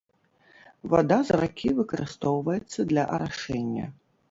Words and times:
Вада 0.93 1.19
з 1.27 1.37
ракі 1.41 1.69
выкарыстоўваецца 1.81 2.79
для 2.95 3.07
арашэння. 3.19 3.85